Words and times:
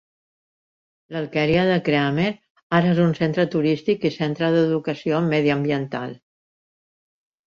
L'alqueria 1.15 1.65
de 1.71 1.73
Creamer 1.89 2.29
ara 2.77 2.93
és 2.93 3.01
un 3.03 3.13
centre 3.19 3.45
turístic 3.55 4.07
i 4.09 4.13
centre 4.15 4.49
d'educació 4.55 5.21
mediambiental. 5.27 6.17